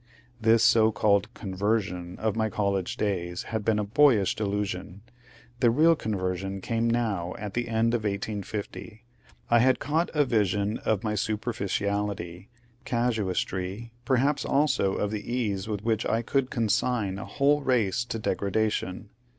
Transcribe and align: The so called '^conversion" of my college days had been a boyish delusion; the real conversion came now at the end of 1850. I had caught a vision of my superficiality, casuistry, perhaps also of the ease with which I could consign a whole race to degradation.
The 0.41 0.57
so 0.57 0.91
called 0.91 1.31
'^conversion" 1.35 2.17
of 2.17 2.35
my 2.35 2.49
college 2.49 2.97
days 2.97 3.43
had 3.43 3.63
been 3.63 3.77
a 3.77 3.83
boyish 3.83 4.33
delusion; 4.35 5.03
the 5.59 5.69
real 5.69 5.95
conversion 5.95 6.59
came 6.59 6.89
now 6.89 7.35
at 7.37 7.53
the 7.53 7.67
end 7.67 7.93
of 7.93 7.99
1850. 8.01 9.03
I 9.51 9.59
had 9.59 9.77
caught 9.77 10.09
a 10.15 10.25
vision 10.25 10.79
of 10.79 11.03
my 11.03 11.13
superficiality, 11.13 12.49
casuistry, 12.83 13.91
perhaps 14.03 14.43
also 14.43 14.95
of 14.95 15.11
the 15.11 15.31
ease 15.31 15.67
with 15.67 15.83
which 15.83 16.03
I 16.07 16.23
could 16.23 16.49
consign 16.49 17.19
a 17.19 17.25
whole 17.25 17.61
race 17.61 18.03
to 18.05 18.17
degradation. 18.17 19.09